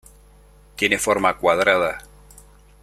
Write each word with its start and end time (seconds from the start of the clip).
Tiene 0.77 0.97
forma 0.97 1.37
cuadrada. 1.37 1.99